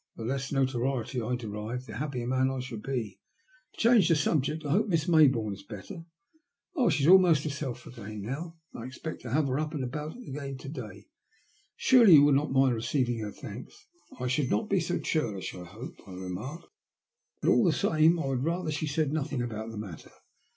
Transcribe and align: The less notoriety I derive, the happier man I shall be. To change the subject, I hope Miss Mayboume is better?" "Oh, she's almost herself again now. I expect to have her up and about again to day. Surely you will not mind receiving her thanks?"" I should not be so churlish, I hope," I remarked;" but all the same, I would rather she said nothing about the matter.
The 0.15 0.25
less 0.25 0.51
notoriety 0.51 1.21
I 1.21 1.35
derive, 1.35 1.85
the 1.85 1.97
happier 1.97 2.25
man 2.25 2.49
I 2.49 2.59
shall 2.59 2.79
be. 2.79 3.19
To 3.73 3.79
change 3.79 4.07
the 4.09 4.15
subject, 4.15 4.65
I 4.65 4.71
hope 4.71 4.87
Miss 4.87 5.05
Mayboume 5.05 5.53
is 5.53 5.61
better?" 5.61 6.05
"Oh, 6.75 6.89
she's 6.89 7.05
almost 7.05 7.43
herself 7.43 7.85
again 7.85 8.23
now. 8.23 8.55
I 8.73 8.85
expect 8.85 9.21
to 9.21 9.29
have 9.29 9.45
her 9.45 9.59
up 9.59 9.75
and 9.75 9.83
about 9.83 10.17
again 10.17 10.57
to 10.57 10.69
day. 10.69 11.05
Surely 11.75 12.15
you 12.15 12.23
will 12.23 12.33
not 12.33 12.51
mind 12.51 12.73
receiving 12.73 13.19
her 13.19 13.31
thanks?"" 13.31 13.85
I 14.19 14.25
should 14.25 14.49
not 14.49 14.71
be 14.71 14.79
so 14.79 14.97
churlish, 14.97 15.53
I 15.53 15.65
hope," 15.65 15.99
I 16.07 16.13
remarked;" 16.13 16.65
but 17.43 17.49
all 17.49 17.63
the 17.63 17.71
same, 17.71 18.19
I 18.19 18.25
would 18.25 18.43
rather 18.43 18.71
she 18.71 18.87
said 18.87 19.13
nothing 19.13 19.43
about 19.43 19.69
the 19.69 19.77
matter. 19.77 20.09